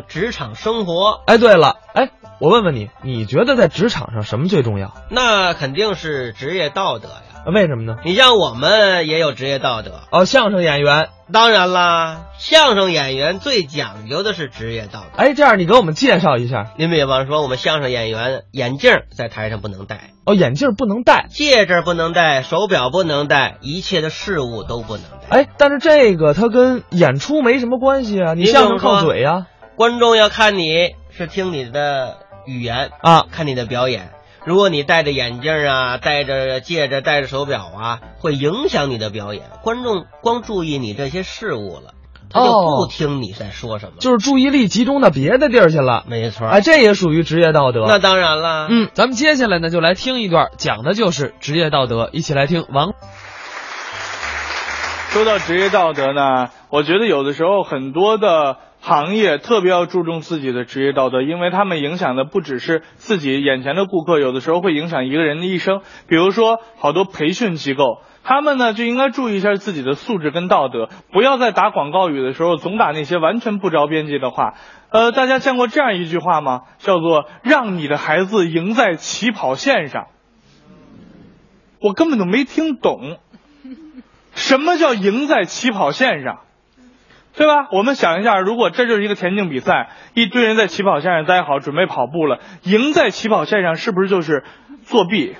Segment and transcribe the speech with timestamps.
[0.00, 2.10] 职场生活，哎，对了，哎，
[2.40, 4.92] 我问问你，你觉得在职场上什么最重要？
[5.10, 7.22] 那肯定是职业道德呀。
[7.54, 7.98] 为什么呢？
[8.04, 15.22] 你像我们也有职业道德哦，相声演员，当然啦，相声演员最讲究的是职业道德。
[15.22, 16.72] 哎，这样你给我们介绍一下。
[16.76, 25.38] 你比方说，我们相声演员眼镜在台上不能戴，哦，眼镜不能戴，戒指不能戴，手表不能戴，一切的事物都不能戴。
[25.38, 29.46] 哎，但是这个它跟演出没什么关系啊，你相声靠嘴呀。
[29.76, 34.10] 观众要看你是听你的语言啊，看你的表演。
[34.46, 39.42] 如果你戴着眼镜啊，戴着戒指，戴着手表啊，会影响你的表演。
[39.62, 41.92] 观众光注意你这些事物了，
[42.30, 46.04] 他就不听你在说什么，就是注意力集中到别的地儿去了。
[46.06, 47.84] 没错，哎，这也属于职业道德。
[47.86, 48.68] 那当然了。
[48.70, 52.08] 嗯，咱们接下来呢，就来听一段，讲的就是职业道德。
[52.14, 52.94] 一起来听王。
[55.16, 58.58] 说到职业道德呢，我觉得有的时候很多的。
[58.78, 65.80] 行业特别要注重自己的职业道德，因为他们影响的不只是自己眼前的顾客，有的时候会影响一个人的一生。
[66.06, 74.52] 比如说，好多培训机构，他们呢就应该注意一下自己的素质跟道德，不要在打广告语的时候总打那些完全不着边际的话。
[74.90, 76.60] 呃，大家见过这样一句话吗？
[76.78, 80.08] 叫做“让你的孩子赢在起跑线上”。
[81.80, 83.18] 我根本就没听懂，
[84.36, 86.38] 什么叫赢在起跑线上？
[87.34, 87.68] 对吧？
[87.72, 94.44] 我们想一下，如果这就是一个田径比赛，一堆人在起跑线上待好，准备跑步了，赢在起跑线上，是不是就是
[94.84, 95.34] 作弊？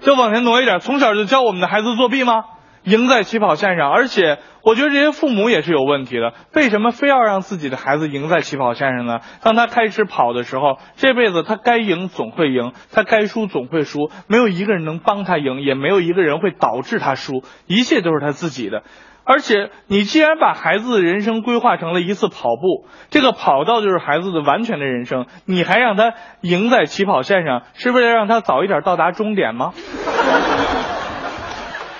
[0.00, 2.44] 就往前挪一点，从小就教我们的孩子作弊吗？
[2.84, 6.34] 赢在起跑线上，而且我觉得这些父母也是有问题的。
[6.54, 9.20] 为什么非要让自己的孩子赢在起跑线上呢？
[9.42, 18.82] 当他开始跑的时候，这辈子他该赢总会赢，他该输总会输，没有一个人能帮他赢，也没有一个人会导致他输，一切都是他自己的。
[19.26, 26.12] 而且，你既然把孩子的人生规划成了一次跑步，这个跑道就是孩子的完全的人生，你还让他
[26.42, 29.72] 赢在起跑线上，是为了让他早一点到达终点吗？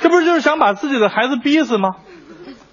[0.05, 1.97] 这不是就是想把自己的孩子逼死吗？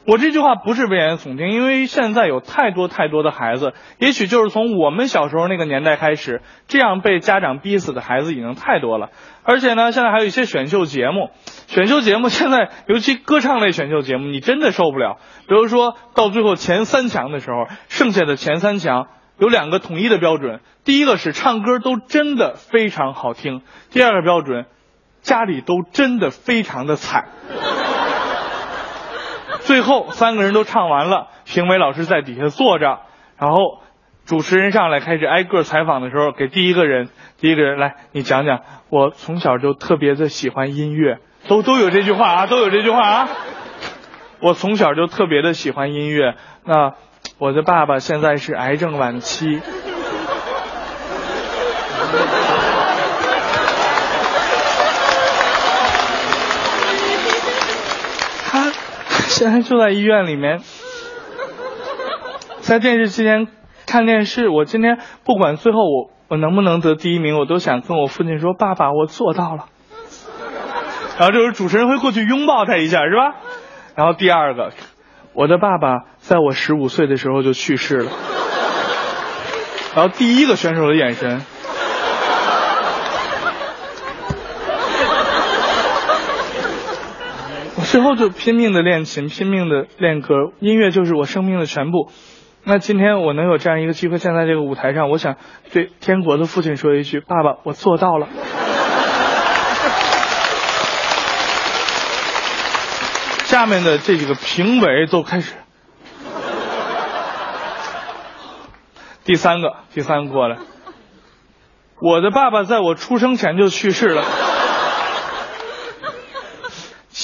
[0.06, 9.12] 我这句话不是危言耸听，因为现在有太多太多的孩子，也许就是从我们小时候那个年代开始，这样被家长逼死的孩子已经太多了。
[9.44, 11.30] 而且呢，现在还有一些选秀节目，
[11.68, 15.16] 选秀节目现在尤其歌唱类选秀节目，你真的受不了。
[15.48, 19.08] 比如说到最后前三强的时候，剩下的前三强
[19.40, 24.66] 有两个统一的标准：第一个是唱歌都真的非常好听；第二个标准，
[25.22, 27.30] 家里都真的非常的惨。
[29.62, 33.00] 最后三个人都唱完了，评委老师在底下坐着，
[33.38, 33.80] 然后
[34.26, 43.30] 主持人上来开始挨个采访的时候，给第一个人，第一个人来，你讲讲，我从小就特别的喜欢音乐，都都有这句话啊，都有这句话啊，
[44.42, 46.94] 我从小就特别的喜欢音乐，那
[47.38, 49.62] 我的爸爸现在是癌症晚期。
[59.42, 60.60] 现在就在医院里面，
[62.62, 63.48] 在电视机前
[63.88, 64.50] 看电视。
[64.50, 69.66] 我今天不管最后我我能不能得第一名，我都想跟我父亲说：“爸爸，我做到了。”
[71.18, 73.38] 然后这时候主持人会过去拥抱他一下，是吧？
[73.96, 74.74] 然后第二个，
[75.34, 78.12] 我的爸爸在我十五岁的时候就去世了。
[79.96, 81.42] 然后第一个选手的眼神。
[87.84, 92.10] 之后就拼命的练琴，拼命的练歌，音乐就是我生命的全部。
[92.64, 95.36] 那今天我能有这样一个机会站在这个舞台上，我想
[95.72, 98.28] 对天国的父亲说一句：爸爸，我做到了。
[103.46, 105.56] 下面的这几个评委都开始。
[109.26, 110.58] 第三个，第三个过来。
[112.00, 114.24] 我的爸爸在我出生前就去世了。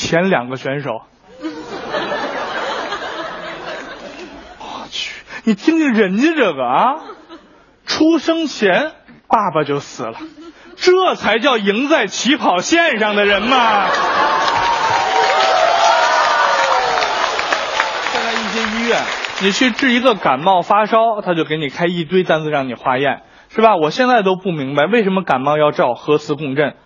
[0.08, 1.02] 前两个选手，
[4.58, 6.96] 我去，你听听人家这个啊，
[7.86, 8.94] 出生前
[9.28, 10.14] 爸爸就死了，
[10.78, 13.90] 这才叫赢在起跑线上的人嘛。
[18.14, 19.02] 现在一些医院，
[19.42, 23.76] 你去治一个感冒发烧，他就给你开一堆单子让你化验，是吧？
[23.76, 26.78] 我现在都不明白为什么感冒要照核磁共振。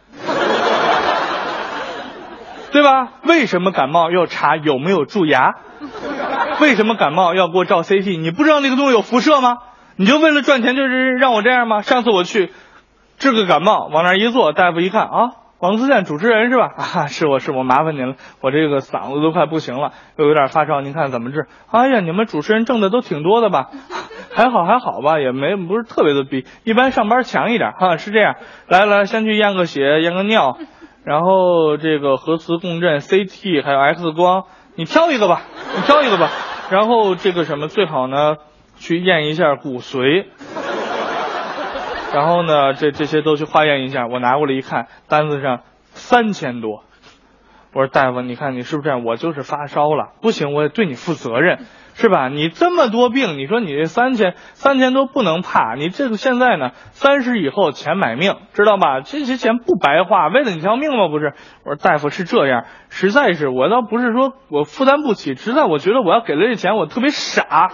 [2.72, 3.14] 对吧？
[3.24, 5.56] 为什么感冒要查有没有蛀牙？
[6.62, 8.20] 为什么感冒要给我照 CT？
[8.20, 9.58] 你不知道那个东西有辐射吗？
[9.98, 11.82] 你就为了赚钱就是让我这样吗？
[11.82, 12.52] 上次我去
[13.18, 16.70] 治个感冒，往那一坐，大夫一看啊，王自健主持人是吧？
[16.78, 21.48] 啊，是我是我麻烦您了，我这个嗓子都快不行了，又有点发烧，您看怎么治？
[21.70, 23.70] 哎呀，你们主持人挣的都挺多的吧？
[24.34, 28.36] 还好还好吧，也没不是特别的比一般上班强一点哈，是这样。
[28.68, 30.58] 来来，先去验个血，验个尿，
[31.04, 34.46] 然后这个核磁共振、CT 还有 X 光，
[34.76, 35.42] 你挑一个吧，
[35.76, 36.30] 你挑一个吧。
[36.70, 38.38] 然后这个什么最好呢？
[38.78, 40.26] 去验一下骨髓。
[42.14, 44.06] 然后呢，这这些都去化验一下。
[44.08, 45.62] 我拿过来一看，单子上
[45.94, 46.84] 三千多。
[47.74, 49.06] 我说大夫，你看你是不是这样？
[49.06, 51.60] 我就是发烧了，不行，我也对你负责任，
[51.94, 52.28] 是吧？
[52.28, 55.76] 你这么多病，你说你这三千三千多不能怕。
[55.76, 59.00] 你这个现在呢，三十以后钱买命，知道吧？
[59.00, 61.08] 这些钱不白花，为了你条命吗？
[61.08, 61.34] 不是？
[61.64, 67.72] 我说大夫是这样，实在是我倒不是说我负担不起，实在我觉得我要给了这钱，我特别傻。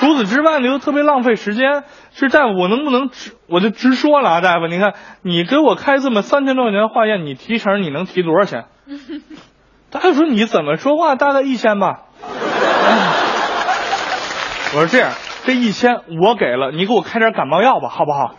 [0.00, 1.84] 除此之外呢，又特别浪费时间。
[2.10, 4.40] 是大夫，我能不能直我就直说了啊？
[4.42, 4.92] 大夫，你看
[5.22, 8.66] 你给我开这么三千多块钱化验，你提成你能提多少钱？
[9.90, 11.14] 大夫说你怎么说话？
[11.14, 12.02] 大概一千吧。
[14.74, 15.12] 我说这样，
[15.44, 18.36] 这一千我给了，你给我开点感冒药吧，好不好？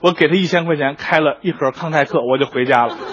[0.00, 2.96] 我给他一千块钱，开了一盒康泰克，我就回家了。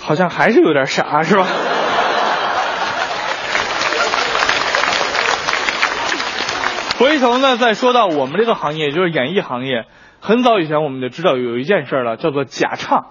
[0.00, 1.46] 好像还是有点傻，是吧？
[6.98, 9.84] 回头呢，再说到我们这个行业，就是演艺行业。
[10.20, 13.06] 很早以前我们就知道有一件事了，叫做假唱，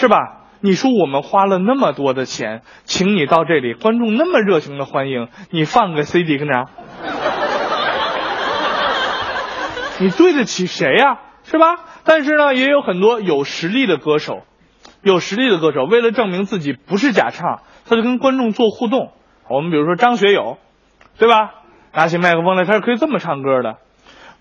[0.00, 0.16] 是吧？
[0.62, 6.68] 你说我们花了那么多的钱，请你到这里，观众那么热情的欢迎，你放个 CD 跟着，
[9.98, 11.20] 你对得起谁呀？
[11.44, 11.66] 是吧？
[12.04, 14.40] 但是呢，也有很多有实力的歌手，
[15.02, 19.12] 有实力的歌手，为了证明自己不是假唱，他就跟观众做互动。
[19.50, 20.56] 我们比如说张学友，
[21.18, 21.50] 对吧？
[21.92, 23.76] 拿起麦克风来，他是可以这么唱歌的。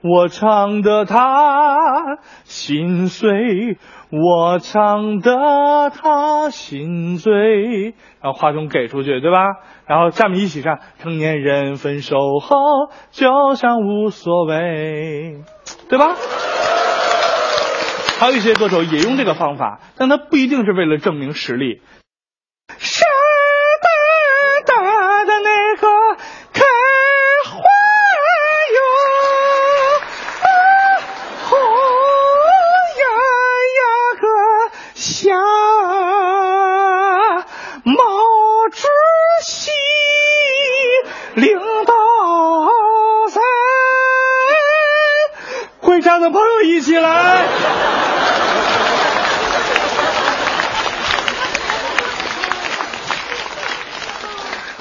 [0.01, 3.77] 我唱的他心碎，
[4.11, 7.95] 我唱的他心醉。
[8.21, 9.39] 然后话筒给出去，对吧？
[9.85, 10.79] 然后下面一起唱。
[10.99, 12.55] 成年人分手后
[13.11, 15.41] 就像无所谓，
[15.89, 16.15] 对吧？
[18.19, 21.81] 还有一些歌手也用这个方法，但他不一定是为了证明实力。
[22.77, 23.03] 是
[46.63, 47.45] 一起来，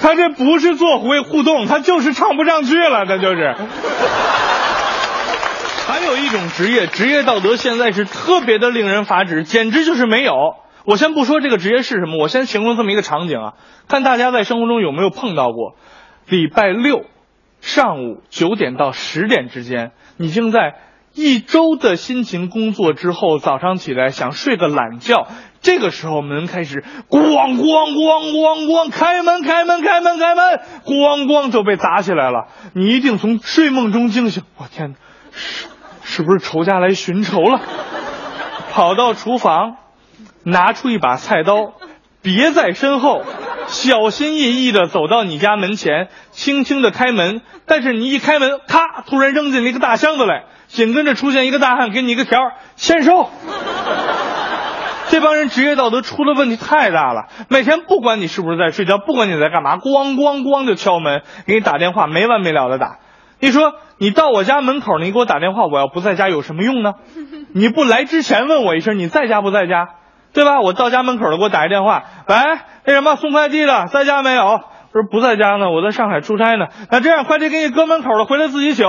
[0.00, 3.54] 他这不是做回互动，他就是唱不上去了，他就是。
[5.86, 10.32] 还有一种职业，职业道德现在是特别的令人发指，简直就是没有。
[10.84, 13.52] 我先不说这个职业是什么，我先形容这么一个场景啊，
[13.88, 15.76] 看大家在生活中有没有碰到过。
[16.26, 17.04] 礼拜六
[17.60, 20.74] 上午九点到十点之间，你正在。
[21.18, 25.26] 一周的辛勤工作之后，早上起来想睡个懒觉，
[25.60, 32.46] 这个时候门开始咣咣咣咣咣，开门开门开门开门，咣咣就被砸起来了。
[32.72, 34.94] 你一定从睡梦中惊醒，我天哪，
[35.32, 35.66] 是
[36.04, 37.62] 是不是仇家来寻仇了？
[38.70, 39.74] 跑到厨房，
[40.44, 41.72] 拿出一把菜刀，
[42.22, 43.24] 别在身后，
[43.66, 47.40] 小心翼翼的走到你家门前，轻轻的开门。
[47.66, 50.44] 但是你一开门，咔，突然扔进了一个大箱子来。
[50.68, 52.38] 紧跟着出现一个大汉，给你一个条
[52.76, 53.28] 签收。
[55.10, 57.28] 这帮人职业道德出的问题太大了。
[57.48, 62.98] 每天不管你是不是在睡觉，不管你在干嘛，咣咣咣就敲门，给你打电话，没完没了的打。
[63.40, 66.92] 你说你到我家门口，你给我打电话，我要不在家有什么用呢？
[67.54, 69.88] 你不来之前问我一声，你在家不在家，
[70.34, 70.60] 对吧？
[70.60, 72.36] 我到家门口了，给我打一电话，喂，
[72.84, 74.60] 那什么送快递的在家没有？
[74.92, 76.66] 说不在家呢，我在上海出差呢。
[76.90, 78.82] 那这样，快递给你搁门口了，回来自己取。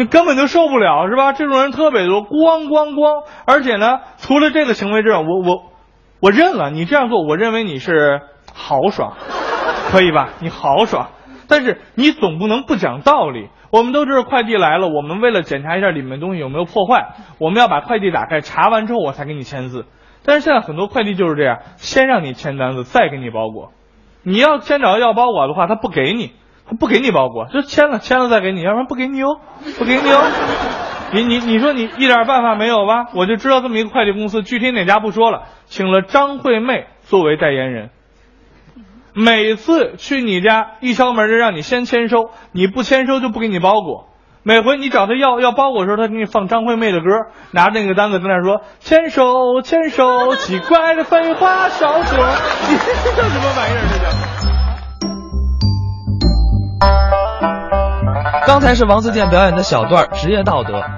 [0.00, 1.34] 你根本就受不了是吧？
[1.34, 3.24] 这种人特别多，咣咣咣！
[3.44, 5.64] 而且呢，除了这个行为之外，我我
[6.20, 8.22] 我认了，你这样做，我认为你是
[8.54, 9.12] 豪爽，
[9.90, 10.30] 可以吧？
[10.40, 11.10] 你豪爽，
[11.48, 13.50] 但是你总不能不讲道理。
[13.70, 19.84] 我们都知道快递来了，我们为了检查一下里面东西有没有破坏，我们要把快递打开，查完之后我才给你签字。
[20.24, 23.70] 但是现在很多快递就是这样，先让你签单子，再给你包裹。
[24.22, 26.32] 你要先找要包裹的话，他不给你。
[26.68, 29.40] 他不给你包裹就签了签了再给你要不然不给你哦
[29.78, 30.22] 不给你哦。
[31.12, 33.06] 你你你说你一点办法没有吧？
[33.14, 37.90] 我就知道这么一个快递公司具体哪家不说了请了张惠妹作为代言人。
[39.12, 44.06] 每次去你家一敲门就让你先签收你不签收就不给你包裹。
[44.44, 47.06] 每回你找他要要包裹的时候他给你放张惠妹的歌
[47.50, 52.24] 拿着那个单子在那说牵手牵手奇怪的废话少说。
[52.70, 54.39] 你这叫什么玩意儿这叫？
[58.50, 60.90] 刚才是王自健表演的小段儿职业道德。